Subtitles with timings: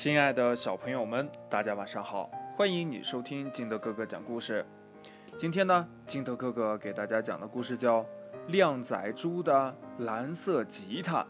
[0.00, 2.30] 亲爱的小朋友们，大家晚上好！
[2.56, 4.64] 欢迎你收听金德哥哥讲故事。
[5.36, 8.02] 今天呢，金德哥哥给大家讲的故事叫
[8.46, 11.22] 《靓仔猪的蓝色吉他》。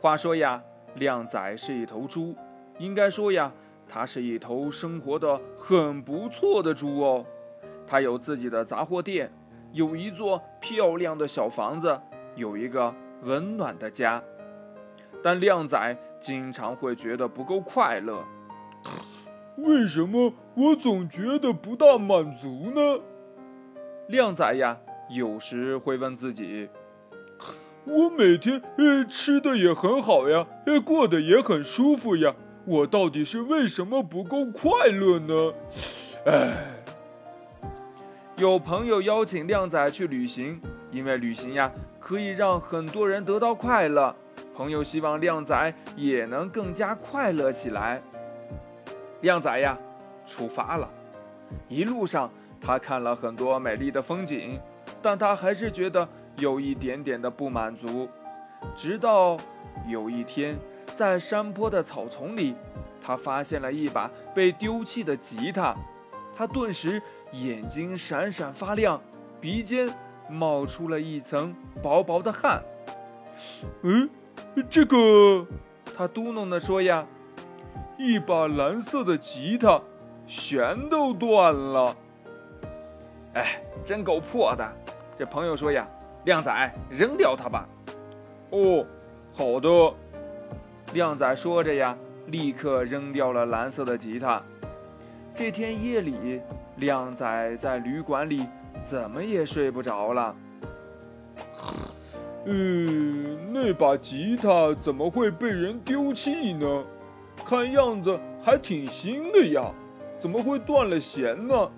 [0.00, 0.62] 话说呀，
[0.94, 2.34] 靓仔是一头猪，
[2.78, 3.52] 应该说呀，
[3.86, 7.26] 它是一头生活的很不错的猪哦。
[7.86, 9.30] 它有自己的杂货店，
[9.72, 12.00] 有一座漂亮的小房子，
[12.36, 14.24] 有一个温暖的家。
[15.22, 18.24] 但靓仔经常会觉得不够快乐。
[19.58, 23.00] 为什么我总觉得不大满足呢？
[24.06, 24.78] 靓仔呀，
[25.10, 26.68] 有时会问自己
[27.84, 35.52] ：“我每天呃吃的也很好呀，呃过得也很舒服呀，我到底是为什么不够快乐呢？”
[36.24, 36.54] 哎，
[38.38, 40.60] 有朋友邀请靓仔去旅行，
[40.92, 44.14] 因为旅行呀可以让很多人得到快乐。
[44.58, 48.02] 朋友希望靓仔也能更加快乐起来。
[49.20, 49.78] 靓仔呀，
[50.26, 50.90] 出发了。
[51.68, 52.28] 一路上，
[52.60, 54.58] 他看了很多美丽的风景，
[55.00, 58.08] 但他还是觉得有一点点的不满足。
[58.74, 59.36] 直到
[59.86, 62.56] 有一天，在山坡的草丛里，
[63.00, 65.72] 他发现了一把被丢弃的吉他。
[66.36, 67.00] 他顿时
[67.30, 69.00] 眼睛闪闪发亮，
[69.40, 69.88] 鼻尖
[70.28, 72.60] 冒出了一层薄薄的汗。
[73.82, 74.10] 嗯。
[74.68, 75.46] 这个，
[75.96, 77.06] 他嘟哝的说呀
[77.98, 79.80] ：“一把蓝色的吉他，
[80.26, 81.96] 弦都断了。
[83.34, 84.66] 哎，真够破的。”
[85.18, 85.86] 这朋友说呀
[86.24, 87.68] ：“靓仔，扔掉它吧。”
[88.50, 88.86] 哦，
[89.32, 89.94] 好的。
[90.94, 94.42] 靓仔说着呀，立刻扔掉了蓝色的吉他。
[95.34, 96.40] 这天夜里，
[96.76, 98.46] 靓仔在旅馆里
[98.82, 100.34] 怎么也睡不着了。
[102.46, 103.17] 嗯，
[103.60, 106.84] 那把吉他怎么会被人丢弃呢？
[107.44, 109.72] 看样子还挺新的呀，
[110.20, 111.68] 怎么会断了弦呢？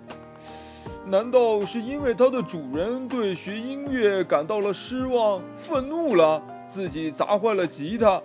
[1.07, 8.21] 难道是因为它的主人对学音乐感到了失望、愤怒了，自己砸坏了吉他？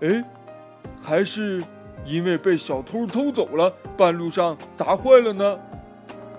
[0.00, 0.24] 哎，
[1.02, 1.62] 还是
[2.06, 5.58] 因为被小偷偷走了，半路上砸坏了呢？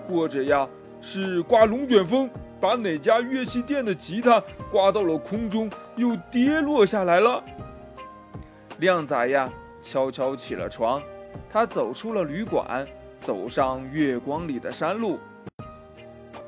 [0.08, 0.68] 或者呀，
[1.00, 2.28] 是刮龙卷风？
[2.62, 4.40] 把哪家乐器店的吉他
[4.70, 7.42] 刮到了空中，又跌落下来了。
[8.78, 9.50] 靓仔呀，
[9.82, 11.02] 悄悄起了床，
[11.50, 12.86] 他走出了旅馆，
[13.18, 15.18] 走上月光里的山路，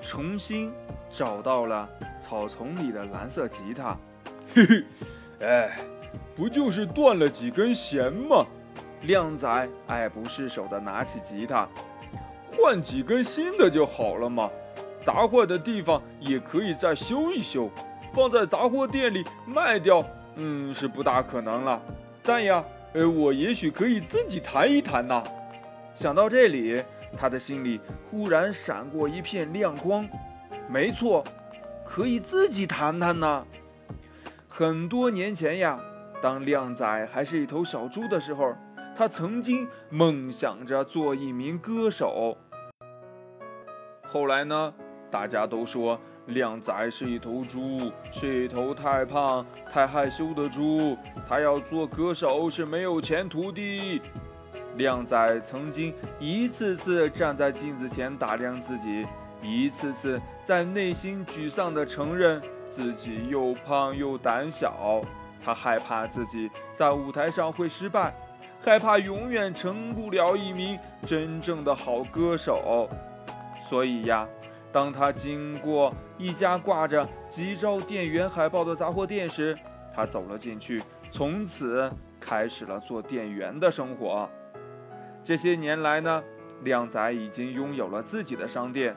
[0.01, 0.73] 重新
[1.11, 1.89] 找到了
[2.21, 3.97] 草丛里的蓝色吉他。
[4.55, 4.85] 嘿嘿，
[5.41, 5.77] 哎，
[6.37, 8.47] 不就是断了几根弦吗？
[9.03, 11.69] 靓仔爱不释手地拿起吉他，
[12.47, 14.49] 换几根新的就好了嘛。
[15.05, 17.71] 砸坏的地方也可以再修一修，
[18.13, 20.03] 放在杂货店里卖掉，
[20.37, 21.81] 嗯，是不大可能了。
[22.23, 25.23] 但呀，呃，我也许可以自己弹一弹呐。
[25.95, 26.83] 想到这里，
[27.17, 30.09] 他的心里忽然闪过一片亮光。
[30.69, 31.23] 没错，
[31.85, 33.47] 可以自己弹弹呢。
[34.49, 35.79] 很多年前呀，
[36.23, 38.55] 当靓仔还是一头小猪的时候，
[38.97, 42.39] 他曾经梦想着做一名歌手。
[44.03, 44.73] 后来呢？
[45.15, 47.79] 大家都说靓仔是一头猪，
[48.11, 50.99] 是一头太胖、太害羞的猪。
[51.29, 54.03] 他要做歌手是没有前途的。
[54.77, 59.07] 靓仔曾经一次次站在镜子前打量自己，
[59.41, 65.01] 一次次在内心沮丧地承认自己又胖又胆小。
[65.45, 68.13] 他害怕自己在舞台上会失败，
[68.61, 70.77] 害怕永远成不了一名
[71.07, 72.91] 真正的好歌手。
[73.61, 74.27] 所以呀。
[74.75, 79.57] 当他经过一家挂着“急招店员”海报的杂货店时，
[79.95, 84.29] 他走了进去，从此开始了做店员的生活。
[85.23, 86.21] 这些年来呢，
[86.65, 88.97] 靓仔已经拥有了自己的商店，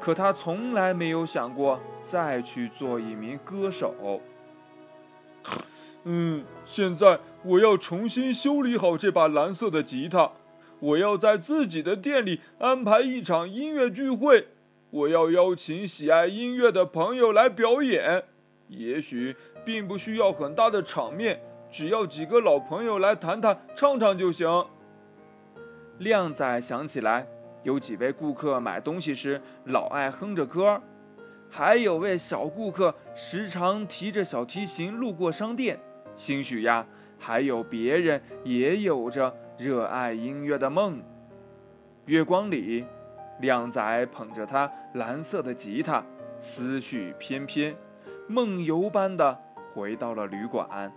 [0.00, 4.22] 可他从来没有想过再去做一名歌手。
[6.04, 10.30] 嗯，现在我要重新修理好这把蓝色的吉他，
[10.78, 14.48] 我要在自己的店里安排一场音乐聚会。
[14.90, 18.24] 我要邀请喜爱音乐的朋友来表演，
[18.66, 21.40] 也许并不需要很大的场面，
[21.70, 24.66] 只要几个老朋友来谈谈唱唱就行。
[25.98, 27.24] 靓仔想起来，
[27.62, 30.82] 有几位顾客买东西时老爱哼着歌，
[31.48, 35.78] 还有位小顾客时常提着小提琴路过商店，
[36.16, 36.84] 兴许呀，
[37.16, 41.00] 还有别人也有着热爱音乐的梦。
[42.06, 42.84] 月光里。
[43.40, 46.04] 靓仔捧着他蓝色的吉他，
[46.40, 47.74] 思绪翩翩，
[48.28, 49.38] 梦游般的
[49.72, 50.92] 回到了旅馆。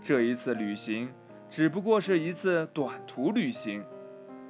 [0.00, 1.12] 这一次旅行，
[1.48, 3.84] 只不过是一次短途旅行。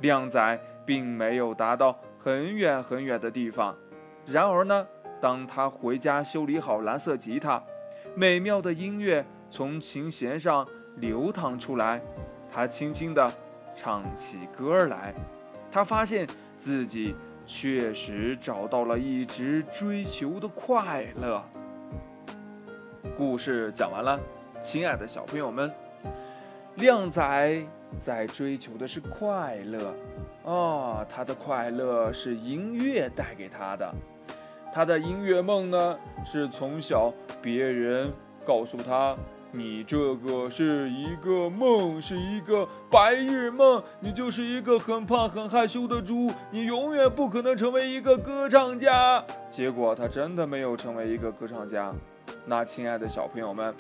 [0.01, 3.77] 靓仔并没有达到很远很远的地方。
[4.27, 4.87] 然而呢，
[5.21, 7.63] 当他回家修理好蓝色吉他，
[8.15, 12.01] 美妙的音乐从琴弦上流淌出来，
[12.51, 13.31] 他轻轻地
[13.75, 15.15] 唱起歌来。
[15.71, 16.27] 他发现
[16.59, 17.15] 自己
[17.47, 21.43] 确实找到了一直追求的快乐。
[23.17, 24.21] 故事讲完了，
[24.61, 25.73] 亲爱的小朋友们，
[26.75, 27.67] 靓仔
[28.01, 29.95] 在追求的是快乐，
[30.45, 33.95] 啊，他的快乐是音乐带给他的。
[34.73, 38.13] 他的音乐梦呢，是从小别人
[38.45, 39.17] 告诉他。
[39.51, 43.83] 你这个是一个梦，是一个白日梦。
[43.99, 49.25] 你就是一个很胖、很害羞的猪，你永远不可能成为一个歌唱家。
[49.51, 51.93] 结果他真的没有成为一个歌唱家。
[52.45, 53.75] 那亲爱的小朋友们，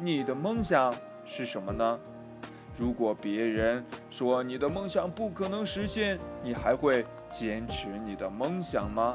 [0.00, 0.92] 你的梦想
[1.26, 1.98] 是什么呢？
[2.74, 9.14] 如果别人说你的梦想不可能实现，你还会坚持你的梦想吗？